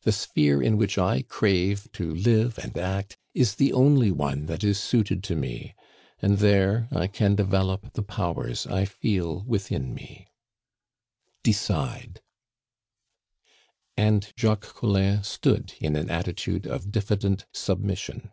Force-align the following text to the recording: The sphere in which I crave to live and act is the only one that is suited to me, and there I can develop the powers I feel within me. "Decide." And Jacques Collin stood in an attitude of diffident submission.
The 0.00 0.12
sphere 0.12 0.62
in 0.62 0.78
which 0.78 0.96
I 0.96 1.20
crave 1.20 1.92
to 1.92 2.10
live 2.14 2.56
and 2.58 2.74
act 2.78 3.18
is 3.34 3.56
the 3.56 3.74
only 3.74 4.10
one 4.10 4.46
that 4.46 4.64
is 4.64 4.80
suited 4.80 5.22
to 5.24 5.36
me, 5.36 5.74
and 6.22 6.38
there 6.38 6.88
I 6.90 7.06
can 7.06 7.34
develop 7.34 7.92
the 7.92 8.02
powers 8.02 8.66
I 8.66 8.86
feel 8.86 9.44
within 9.46 9.92
me. 9.94 10.26
"Decide." 11.42 12.22
And 13.94 14.32
Jacques 14.38 14.74
Collin 14.74 15.22
stood 15.22 15.74
in 15.80 15.96
an 15.96 16.08
attitude 16.08 16.66
of 16.66 16.90
diffident 16.90 17.44
submission. 17.52 18.32